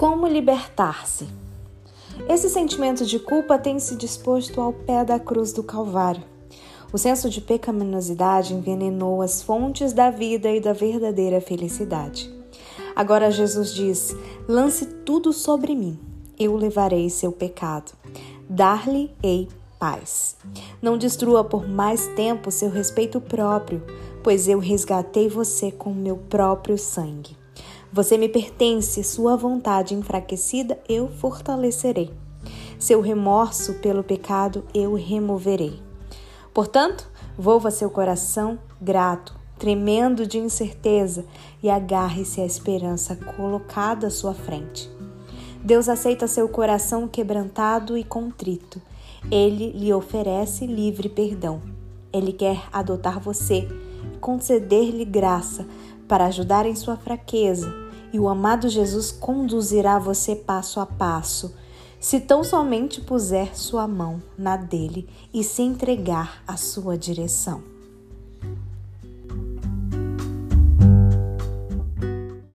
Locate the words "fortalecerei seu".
31.08-33.00